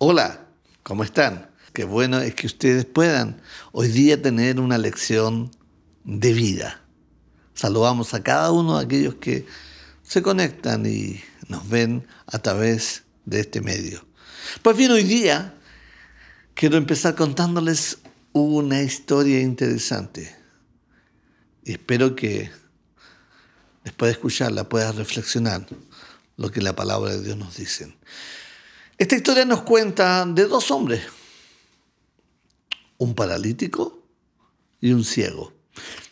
Hola, 0.00 0.46
¿cómo 0.84 1.02
están? 1.02 1.50
Qué 1.72 1.82
bueno 1.82 2.20
es 2.20 2.32
que 2.36 2.46
ustedes 2.46 2.84
puedan 2.84 3.42
hoy 3.72 3.88
día 3.88 4.22
tener 4.22 4.60
una 4.60 4.78
lección 4.78 5.50
de 6.04 6.32
vida. 6.32 6.80
Saludamos 7.52 8.14
a 8.14 8.22
cada 8.22 8.52
uno 8.52 8.78
de 8.78 8.84
aquellos 8.84 9.16
que 9.16 9.44
se 10.04 10.22
conectan 10.22 10.86
y 10.86 11.20
nos 11.48 11.68
ven 11.68 12.06
a 12.28 12.38
través 12.38 13.02
de 13.24 13.40
este 13.40 13.60
medio. 13.60 14.06
Pues 14.62 14.76
bien, 14.76 14.92
hoy 14.92 15.02
día 15.02 15.56
quiero 16.54 16.76
empezar 16.76 17.16
contándoles 17.16 17.98
una 18.32 18.80
historia 18.82 19.40
interesante. 19.40 20.32
Y 21.64 21.72
espero 21.72 22.14
que 22.14 22.52
después 23.82 24.10
de 24.10 24.12
escucharla 24.12 24.68
puedas 24.68 24.94
reflexionar 24.94 25.66
lo 26.36 26.52
que 26.52 26.62
la 26.62 26.76
palabra 26.76 27.16
de 27.16 27.20
Dios 27.24 27.36
nos 27.36 27.56
dice. 27.56 27.92
Esta 28.98 29.14
historia 29.14 29.44
nos 29.44 29.62
cuenta 29.62 30.26
de 30.26 30.46
dos 30.46 30.72
hombres, 30.72 31.02
un 32.98 33.14
paralítico 33.14 34.02
y 34.80 34.92
un 34.92 35.04
ciego. 35.04 35.52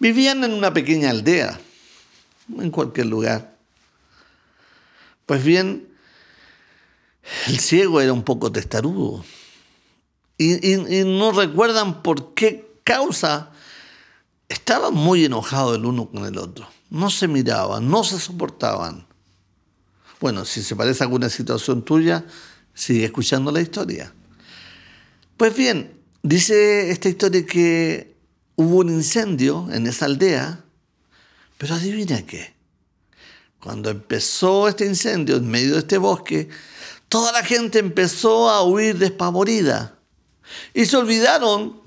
Vivían 0.00 0.42
en 0.42 0.52
una 0.52 0.74
pequeña 0.74 1.10
aldea, 1.10 1.60
en 2.58 2.70
cualquier 2.72 3.06
lugar. 3.06 3.56
Pues 5.26 5.44
bien, 5.44 5.88
el 7.46 7.60
ciego 7.60 8.00
era 8.00 8.12
un 8.12 8.24
poco 8.24 8.50
testarudo 8.50 9.24
y, 10.36 11.04
no 11.04 11.30
recuerdan 11.30 12.02
por 12.02 12.34
qué 12.34 12.80
causa 12.82 13.52
estaban 14.48 14.92
muy 14.92 15.24
enojados 15.24 15.76
el 15.76 15.84
uno 15.84 16.10
con 16.10 16.24
el 16.24 16.36
otro. 16.36 16.68
No 16.90 17.10
se 17.10 17.28
miraban, 17.28 17.88
no 17.88 18.02
se 18.02 18.18
soportaban. 18.18 19.06
Bueno, 20.20 20.44
si 20.44 20.62
se 20.64 20.74
parece 20.74 21.04
a 21.04 21.06
alguna 21.06 21.28
situación 21.28 21.84
tuya, 21.84 22.24
sigue 22.74 23.04
escuchando 23.04 23.50
la 23.50 23.60
historia. 23.60 24.12
Pues 25.36 25.56
bien, 25.56 25.92
dice 26.22 26.90
esta 26.90 27.08
historia 27.08 27.44
que 27.44 28.14
hubo 28.56 28.78
un 28.78 28.90
incendio 28.90 29.68
en 29.72 29.86
esa 29.86 30.06
aldea, 30.06 30.64
pero 31.58 31.74
adivina 31.74 32.24
qué. 32.26 32.54
Cuando 33.60 33.90
empezó 33.90 34.68
este 34.68 34.86
incendio 34.86 35.36
en 35.36 35.48
medio 35.48 35.74
de 35.74 35.78
este 35.80 35.98
bosque, 35.98 36.48
toda 37.08 37.30
la 37.32 37.44
gente 37.44 37.78
empezó 37.78 38.50
a 38.50 38.62
huir 38.62 38.98
despavorida 38.98 39.98
y 40.74 40.86
se 40.86 40.96
olvidaron 40.96 41.80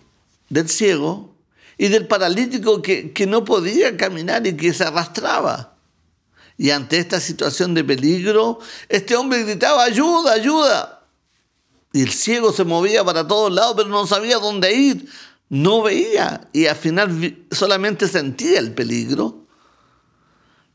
del 0.50 0.70
ciego 0.70 1.36
y 1.78 1.90
del 1.90 2.08
paralítico 2.08 2.82
que, 2.82 3.12
que 3.12 3.28
no 3.28 3.44
podía 3.44 3.98
caminar 3.98 4.48
y 4.48 4.56
que 4.56 4.74
se 4.74 4.86
arrastraba. 4.86 5.75
Y 6.58 6.70
ante 6.72 6.98
esta 6.98 7.20
situación 7.20 7.74
de 7.74 7.84
peligro, 7.84 8.60
este 8.88 9.16
hombre 9.16 9.44
gritaba, 9.44 9.84
ayuda, 9.84 10.34
ayuda. 10.34 11.08
Y 11.92 12.02
el 12.02 12.12
ciego 12.12 12.52
se 12.54 12.64
movía 12.64 13.04
para 13.04 13.28
todos 13.28 13.52
lados, 13.52 13.74
pero 13.76 13.90
no 13.90 14.08
sabía 14.08 14.38
dónde 14.38 14.74
ir. 14.74 15.10
No 15.50 15.82
veía 15.82 16.50
y 16.54 16.66
al 16.66 16.76
final 16.76 17.46
solamente 17.52 18.08
sentía 18.08 18.60
el 18.60 18.74
peligro. 18.74 19.46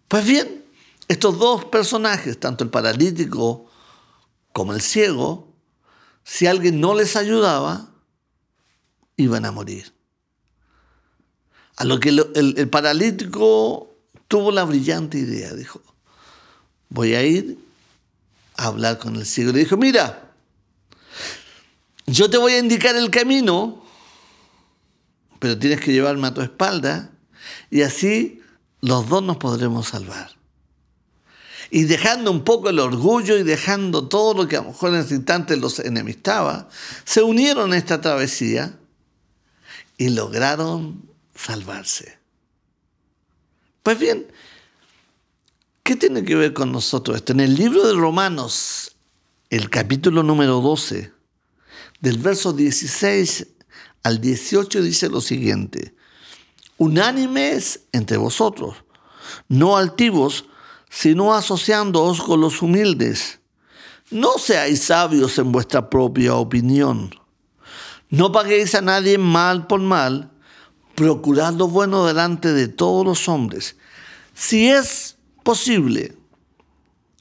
Pues 0.06 0.24
bien, 0.24 0.64
estos 1.08 1.38
dos 1.38 1.64
personajes, 1.64 2.38
tanto 2.38 2.64
el 2.64 2.70
paralítico 2.70 3.66
como 4.52 4.74
el 4.74 4.80
ciego, 4.80 5.52
si 6.24 6.46
alguien 6.46 6.80
no 6.80 6.94
les 6.94 7.16
ayudaba, 7.16 7.90
iban 9.16 9.44
a 9.44 9.52
morir. 9.52 9.92
A 11.76 11.84
lo 11.84 11.98
que 11.98 12.10
el, 12.10 12.54
el 12.56 12.68
paralítico 12.68 13.89
tuvo 14.30 14.52
la 14.52 14.62
brillante 14.62 15.18
idea, 15.18 15.52
dijo, 15.54 15.82
voy 16.88 17.16
a 17.16 17.24
ir 17.24 17.58
a 18.56 18.66
hablar 18.66 18.96
con 18.98 19.16
el 19.16 19.26
ciego. 19.26 19.50
Le 19.50 19.58
dijo, 19.58 19.76
mira, 19.76 20.30
yo 22.06 22.30
te 22.30 22.38
voy 22.38 22.52
a 22.52 22.58
indicar 22.58 22.94
el 22.94 23.10
camino, 23.10 23.84
pero 25.40 25.58
tienes 25.58 25.80
que 25.80 25.92
llevarme 25.92 26.28
a 26.28 26.34
tu 26.34 26.42
espalda 26.42 27.10
y 27.72 27.82
así 27.82 28.40
los 28.80 29.08
dos 29.08 29.20
nos 29.24 29.38
podremos 29.38 29.88
salvar. 29.88 30.30
Y 31.72 31.82
dejando 31.82 32.30
un 32.30 32.44
poco 32.44 32.68
el 32.70 32.78
orgullo 32.78 33.36
y 33.36 33.42
dejando 33.42 34.06
todo 34.06 34.34
lo 34.34 34.46
que 34.46 34.56
a 34.56 34.62
lo 34.62 34.68
mejor 34.68 34.90
en 34.90 35.00
ese 35.00 35.16
instante 35.16 35.56
los 35.56 35.80
enemistaba, 35.80 36.68
se 37.04 37.24
unieron 37.24 37.72
a 37.72 37.76
esta 37.76 38.00
travesía 38.00 38.78
y 39.98 40.10
lograron 40.10 41.02
salvarse. 41.34 42.19
Pues 43.82 43.98
bien, 43.98 44.26
¿qué 45.82 45.96
tiene 45.96 46.22
que 46.22 46.34
ver 46.34 46.52
con 46.52 46.70
nosotros 46.70 47.16
esto? 47.16 47.32
En 47.32 47.40
el 47.40 47.54
libro 47.54 47.86
de 47.86 47.94
Romanos, 47.94 48.94
el 49.48 49.70
capítulo 49.70 50.22
número 50.22 50.60
12, 50.60 51.12
del 52.00 52.18
verso 52.18 52.52
16 52.52 53.46
al 54.02 54.20
18 54.20 54.82
dice 54.82 55.08
lo 55.08 55.22
siguiente, 55.22 55.94
unánimes 56.76 57.80
entre 57.92 58.18
vosotros, 58.18 58.76
no 59.48 59.78
altivos, 59.78 60.44
sino 60.90 61.32
asociándoos 61.32 62.20
con 62.20 62.40
los 62.42 62.60
humildes. 62.60 63.40
No 64.10 64.36
seáis 64.36 64.82
sabios 64.84 65.38
en 65.38 65.52
vuestra 65.52 65.88
propia 65.88 66.34
opinión. 66.34 67.14
No 68.10 68.30
paguéis 68.30 68.74
a 68.74 68.82
nadie 68.82 69.16
mal 69.16 69.66
por 69.66 69.80
mal, 69.80 70.32
procurad 71.00 71.54
lo 71.54 71.66
bueno 71.66 72.04
delante 72.04 72.52
de 72.52 72.68
todos 72.68 73.06
los 73.06 73.26
hombres. 73.26 73.74
Si 74.34 74.68
es 74.68 75.16
posible, 75.42 76.14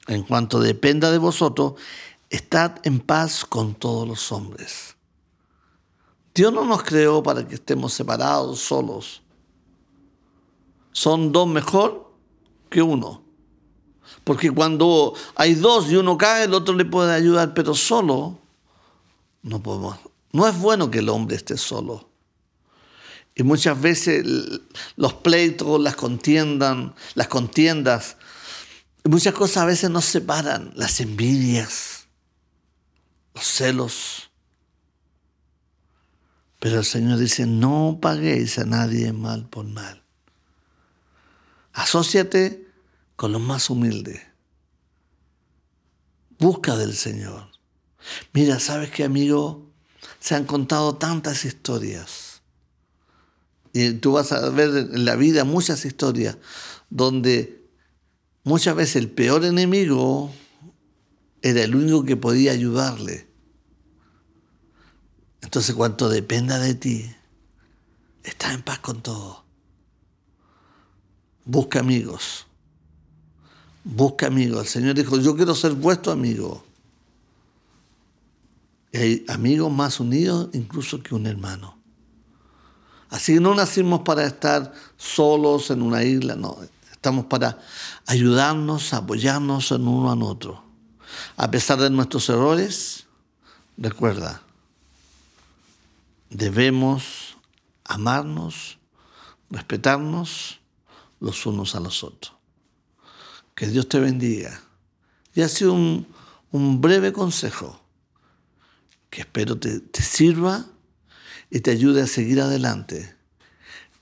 en 0.08 0.24
cuanto 0.24 0.60
dependa 0.60 1.12
de 1.12 1.18
vosotros, 1.18 1.76
estad 2.30 2.74
en 2.84 3.00
paz 3.00 3.46
con 3.46 3.76
todos 3.76 4.06
los 4.06 4.34
hombres. 4.34 4.98
Dios 6.36 6.52
no 6.52 6.66
nos 6.66 6.84
creó 6.84 7.24
para 7.24 7.48
que 7.48 7.56
estemos 7.56 7.94
separados, 7.94 8.60
solos. 8.60 9.22
Son 10.92 11.32
dos 11.32 11.48
mejor 11.48 12.12
que 12.70 12.82
uno. 12.82 13.24
Porque 14.26 14.52
cuando 14.52 15.14
hay 15.36 15.56
dos 15.56 15.90
y 15.90 15.96
uno 15.96 16.18
cae, 16.18 16.44
el 16.44 16.54
otro 16.54 16.76
le 16.76 16.84
puede 16.84 17.14
ayudar, 17.16 17.54
pero 17.54 17.74
solo 17.74 18.40
no 19.42 19.64
podemos. 19.64 19.96
No 20.34 20.46
es 20.50 20.60
bueno 20.60 20.92
que 20.92 21.00
el 21.00 21.08
hombre 21.08 21.38
esté 21.38 21.56
solo. 21.56 22.09
Y 23.40 23.44
muchas 23.44 23.80
veces 23.80 24.26
los 24.98 25.14
pleitos, 25.14 25.80
las 25.80 25.96
contiendas, 25.96 26.92
las 27.16 27.30
contiendas, 27.30 28.18
muchas 29.06 29.34
cosas 29.34 29.64
a 29.64 29.66
veces 29.66 29.90
nos 29.90 30.04
separan, 30.04 30.74
las 30.76 31.00
envidias, 31.00 32.08
los 33.34 33.46
celos. 33.46 34.30
Pero 36.60 36.80
el 36.80 36.84
Señor 36.84 37.18
dice, 37.18 37.46
no 37.46 38.00
paguéis 38.02 38.60
a 38.60 38.66
nadie 38.66 39.14
mal 39.14 39.48
por 39.48 39.66
mal. 39.66 40.04
Asociate 41.72 42.68
con 43.16 43.32
los 43.32 43.42
más 43.42 43.70
humildes. 43.70 44.22
Busca 46.38 46.76
del 46.76 46.94
Señor. 46.94 47.50
Mira, 48.34 48.60
¿sabes 48.60 48.92
qué, 48.92 49.06
amigo? 49.06 49.72
Se 50.20 50.36
han 50.36 50.44
contado 50.44 50.98
tantas 50.98 51.46
historias 51.46 52.29
tú 54.02 54.14
vas 54.14 54.32
a 54.32 54.50
ver 54.50 54.90
en 54.92 55.06
la 55.06 55.16
vida 55.16 55.44
muchas 55.44 55.86
historias 55.86 56.38
donde 56.90 57.68
muchas 58.44 58.76
veces 58.76 58.96
el 58.98 59.10
peor 59.10 59.46
enemigo 59.46 60.32
era 61.42 61.64
el 61.64 61.76
único 61.76 62.04
que 62.04 62.18
podía 62.18 62.52
ayudarle. 62.52 63.28
Entonces, 65.42 65.76
cuanto 65.76 66.10
dependa 66.10 66.60
de 66.60 66.76
ti, 66.76 67.06
está 68.24 68.54
en 68.54 68.62
paz 68.62 68.80
con 68.80 69.02
todo. 69.02 69.46
Busca 71.46 71.80
amigos. 71.80 72.46
Busca 73.84 74.28
amigos. 74.28 74.62
El 74.62 74.68
Señor 74.68 74.96
dijo, 74.96 75.18
yo 75.18 75.36
quiero 75.36 75.56
ser 75.56 75.74
vuestro 75.74 76.12
amigo. 76.12 76.64
Y 78.92 78.98
hay 78.98 79.26
amigos 79.28 79.72
más 79.72 80.00
unidos 80.00 80.50
incluso 80.54 81.02
que 81.02 81.16
un 81.16 81.26
hermano. 81.26 81.79
Así 83.10 83.34
que 83.34 83.40
no 83.40 83.56
nacimos 83.56 84.02
para 84.02 84.26
estar 84.26 84.74
solos 84.98 85.72
en 85.72 85.82
una 85.82 86.04
isla, 86.04 86.36
no. 86.36 86.58
Estamos 86.92 87.26
para 87.26 87.58
ayudarnos, 88.06 88.94
apoyarnos 88.94 89.72
en 89.72 89.88
uno 89.88 90.12
a 90.12 90.30
otro. 90.30 90.64
A 91.36 91.50
pesar 91.50 91.80
de 91.80 91.90
nuestros 91.90 92.30
errores, 92.30 93.08
recuerda, 93.78 94.42
debemos 96.30 97.38
amarnos, 97.84 98.78
respetarnos 99.50 100.60
los 101.20 101.46
unos 101.46 101.74
a 101.74 101.80
los 101.80 102.04
otros. 102.04 102.36
Que 103.56 103.68
Dios 103.68 103.90
te 103.90 104.00
bendiga. 104.00 104.62
Y 105.34 105.42
ha 105.42 105.50
sido 105.50 105.74
un, 105.74 106.06
breve 106.82 107.12
consejo 107.12 107.80
que 109.10 109.22
espero 109.22 109.58
te 109.58 110.02
sirva 110.02 110.66
y 111.50 111.62
te 111.62 111.72
ayude 111.72 112.02
a 112.02 112.08
seguir 112.08 112.42
adelante 112.42 113.16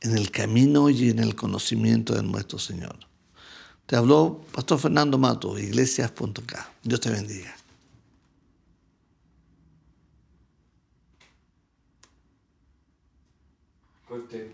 en 0.02 0.18
el 0.18 0.32
camino 0.32 0.90
y 0.90 1.10
en 1.10 1.20
el 1.20 1.36
conocimiento 1.36 2.14
de 2.14 2.24
nuestro 2.24 2.60
Señor. 2.60 2.98
Te 3.86 3.96
habló 3.96 4.42
Pastor 4.52 4.80
Fernando 4.80 5.18
Mato, 5.18 5.58
iglesias.k. 5.58 6.70
Dios 6.84 7.00
te 7.00 7.10
bendiga. 7.10 7.56
Corte. 14.08 14.52